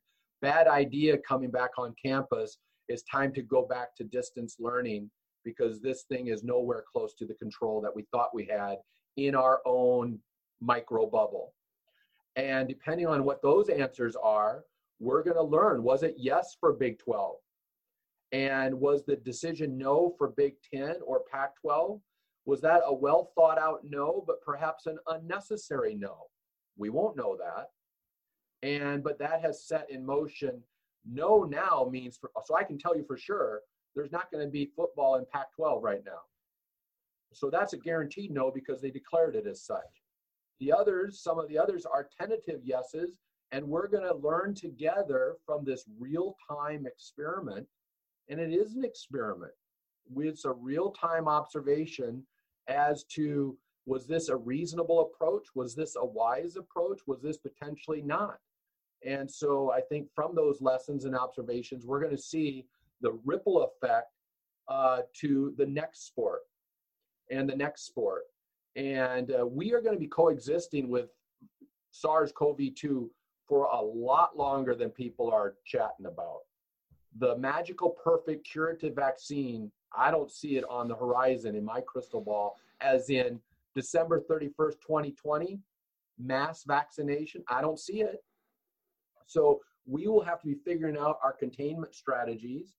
[0.42, 2.58] bad idea coming back on campus.
[2.88, 5.10] It's time to go back to distance learning
[5.44, 8.76] because this thing is nowhere close to the control that we thought we had
[9.16, 10.18] in our own
[10.60, 11.54] micro bubble.
[12.36, 14.64] And depending on what those answers are,
[14.98, 17.36] we're going to learn was it yes for Big 12?
[18.32, 22.00] And was the decision no for Big 10 or Pac 12?
[22.46, 26.16] Was that a well thought out no, but perhaps an unnecessary no?
[26.76, 27.70] We won't know that.
[28.68, 30.62] And, but that has set in motion
[31.10, 33.60] no now means, for, so I can tell you for sure,
[33.94, 36.20] there's not going to be football in Pac 12 right now.
[37.32, 40.02] So that's a guaranteed no because they declared it as such.
[40.60, 43.18] The others, some of the others are tentative yeses
[43.52, 47.66] And we're going to learn together from this real time experiment.
[48.28, 49.52] And it is an experiment.
[50.16, 52.24] It's a real time observation
[52.68, 53.56] as to
[53.86, 55.48] was this a reasonable approach?
[55.54, 57.00] Was this a wise approach?
[57.06, 58.38] Was this potentially not?
[59.04, 62.66] And so I think from those lessons and observations, we're going to see
[63.02, 64.08] the ripple effect
[64.68, 66.40] uh, to the next sport
[67.30, 68.22] and the next sport.
[68.76, 71.10] And uh, we are going to be coexisting with
[71.90, 73.10] SARS CoV 2
[73.46, 76.40] for a lot longer than people are chatting about.
[77.18, 82.20] The magical, perfect curative vaccine, I don't see it on the horizon in my crystal
[82.20, 83.40] ball, as in
[83.74, 85.58] December 31st, 2020,
[86.18, 87.42] mass vaccination.
[87.48, 88.22] I don't see it.
[89.26, 92.74] So we will have to be figuring out our containment strategies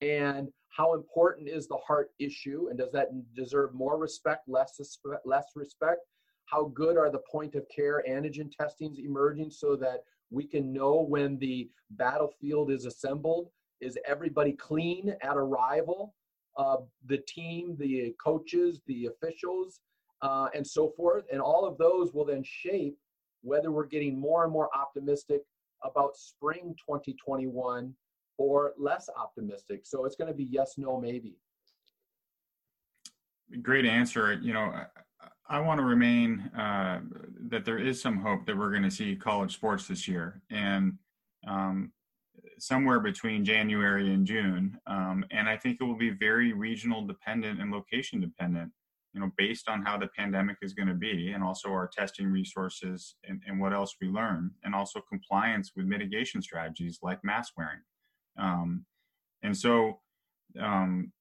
[0.00, 4.78] and how important is the heart issue and does that deserve more respect less
[5.24, 6.00] less respect
[6.46, 10.00] how good are the point of care antigen testings emerging so that
[10.30, 13.48] we can know when the battlefield is assembled
[13.80, 16.14] is everybody clean at arrival
[16.56, 16.76] uh,
[17.06, 19.80] the team the coaches the officials
[20.22, 22.96] uh, and so forth and all of those will then shape
[23.42, 25.42] whether we're getting more and more optimistic
[25.82, 27.94] about spring 2021
[28.38, 29.80] or less optimistic.
[29.84, 31.36] So it's going to be yes, no, maybe.
[33.62, 34.34] Great answer.
[34.34, 34.86] You know, I,
[35.48, 37.00] I want to remain uh,
[37.48, 40.94] that there is some hope that we're going to see college sports this year, and
[41.46, 41.92] um,
[42.58, 44.78] somewhere between January and June.
[44.86, 48.72] Um, and I think it will be very regional dependent and location dependent.
[49.12, 52.26] You know, based on how the pandemic is going to be, and also our testing
[52.26, 57.54] resources and, and what else we learn, and also compliance with mitigation strategies like mask
[57.56, 57.80] wearing.
[58.38, 58.84] Um,
[59.42, 60.00] and so
[60.60, 61.12] um,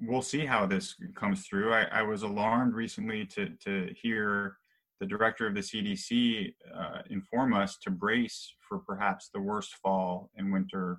[0.00, 1.72] we'll see how this comes through.
[1.72, 4.56] I, I, was alarmed recently to, to hear
[5.00, 10.30] the director of the CDC uh, inform us to brace for perhaps the worst fall
[10.36, 10.98] and winter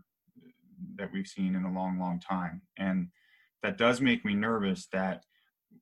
[0.96, 2.62] that we've seen in a long, long time.
[2.78, 3.08] And
[3.62, 5.24] that does make me nervous that,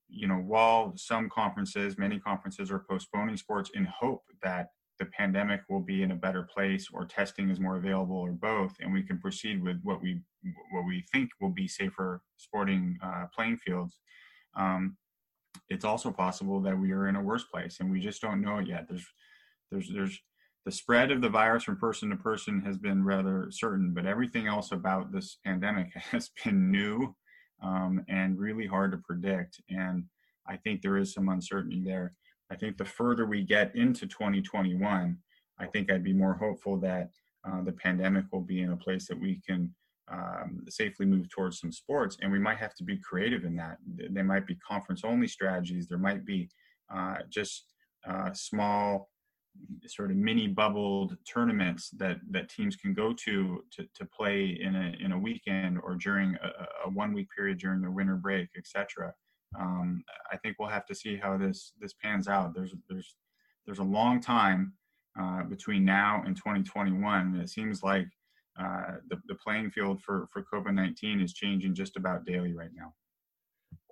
[0.09, 4.67] you know, while some conferences, many conferences are postponing sports in hope that
[4.99, 8.76] the pandemic will be in a better place or testing is more available or both
[8.82, 10.20] and we can proceed with what we
[10.72, 13.99] what we think will be safer sporting uh, playing fields
[14.57, 14.97] um,
[15.70, 18.58] it's also possible that we are in a worse place and we just don't know
[18.58, 18.88] it yet.
[18.89, 19.06] There's
[19.72, 20.20] there's there's
[20.66, 24.47] the spread of the virus from person to person has been rather certain but everything
[24.47, 27.16] else about this pandemic has been new
[27.64, 29.62] um, and really hard to predict.
[29.70, 30.06] And
[30.47, 32.14] i think there is some uncertainty there.
[32.52, 35.18] I think the further we get into 2021,
[35.60, 37.12] I think I'd be more hopeful that
[37.47, 39.74] uh, the pandemic will be in a place that we can
[40.12, 42.18] um, safely move towards some sports.
[42.22, 43.78] And we might have to be creative in that.
[43.86, 46.49] There might be conference only strategies, there might be
[46.93, 47.66] uh, just
[48.07, 49.10] uh, small,
[49.88, 54.76] sort of mini bubbled tournaments that, that teams can go to, to to play in
[54.76, 58.49] a in a weekend or during a, a one week period during their winter break,
[58.57, 59.14] etc
[59.57, 62.53] um, I think we'll have to see how this this pans out.
[62.53, 63.16] There's there's
[63.66, 64.74] there's a long time
[65.20, 67.36] uh, between now and 2021.
[67.36, 68.07] It seems like
[68.60, 72.72] uh, the the playing field for for COVID 19 is changing just about daily right
[72.76, 72.93] now.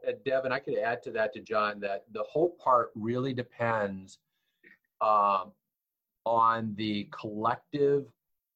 [0.08, 4.20] Uh, Devin, I could add to that to John that the whole part really depends
[5.02, 5.52] um,
[6.26, 8.06] on the collective.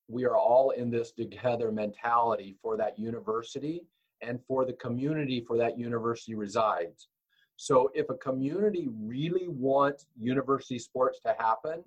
[0.07, 3.85] We are all in this together mentality for that university
[4.21, 7.07] and for the community for that university resides.
[7.55, 11.83] So if a community really wants university sports to happen,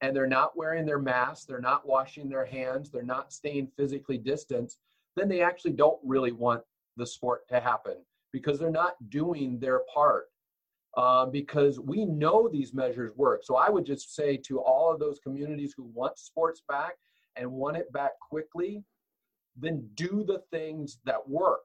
[0.00, 4.18] and they're not wearing their masks, they're not washing their hands, they're not staying physically
[4.18, 4.74] distant,
[5.16, 6.62] then they actually don't really want
[6.96, 7.96] the sport to happen
[8.32, 10.26] because they're not doing their part.
[10.96, 13.42] Uh, because we know these measures work.
[13.44, 16.94] So I would just say to all of those communities who want sports back
[17.36, 18.82] and want it back quickly,
[19.58, 21.64] then do the things that work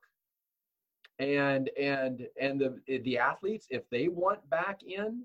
[1.22, 5.24] and and and the the athletes if they want back in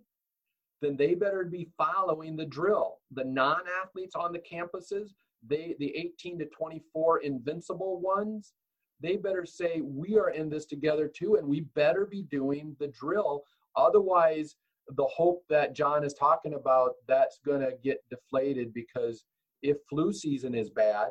[0.83, 5.11] then they better be following the drill the non-athletes on the campuses
[5.47, 8.53] they the 18 to 24 invincible ones
[9.01, 12.89] they better say we are in this together too and we better be doing the
[12.89, 13.43] drill
[13.77, 14.57] otherwise
[14.97, 19.25] the hope that john is talking about that's going to get deflated because
[19.63, 21.09] if flu season is bad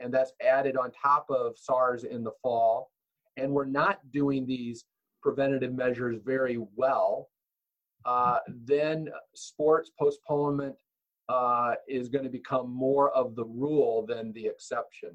[0.00, 2.90] and that's added on top of SARS in the fall.
[3.36, 4.84] And we're not doing these
[5.22, 7.28] preventative measures very well.
[8.04, 10.76] Uh, then sports postponement
[11.28, 15.10] uh, is going to become more of the rule than the exception.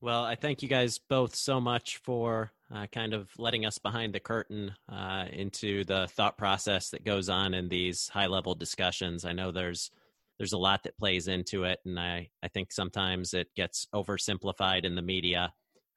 [0.00, 4.14] Well, I thank you guys both so much for uh, kind of letting us behind
[4.14, 9.24] the curtain uh, into the thought process that goes on in these high level discussions.
[9.24, 9.90] I know there's
[10.38, 14.84] there's a lot that plays into it, and I, I think sometimes it gets oversimplified
[14.84, 15.54] in the media.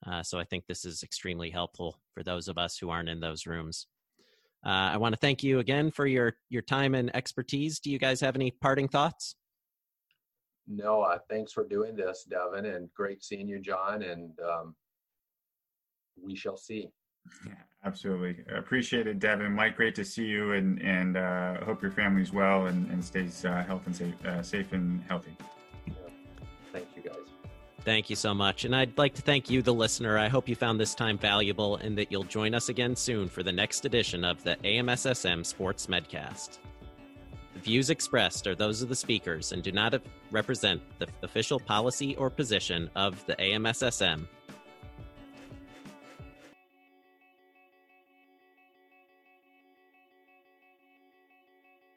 [0.08, 3.20] Uh, so I think this is extremely helpful for those of us who aren't in
[3.20, 3.86] those rooms.
[4.66, 7.80] Uh, I want to thank you again for your your time and expertise.
[7.80, 9.36] Do you guys have any parting thoughts?
[10.68, 14.04] No, uh, thanks for doing this, Devin, and great seeing you, John.
[14.04, 14.76] And um,
[16.22, 16.90] we shall see.
[17.46, 17.54] Yeah,
[17.86, 18.44] absolutely.
[18.56, 19.52] Appreciate it, Devin.
[19.54, 23.46] Mike, great to see you, and and uh, hope your family's well and, and stays
[23.46, 25.36] uh, health and safe, uh, safe and healthy.
[27.86, 28.66] Thank you so much.
[28.66, 30.18] And I'd like to thank you, the listener.
[30.18, 33.42] I hope you found this time valuable and that you'll join us again soon for
[33.42, 36.60] the next edition of the AMSSM Sports Medcast.
[37.54, 42.16] The views expressed are those of the speakers and do not represent the official policy
[42.18, 44.28] or position of the AMSSM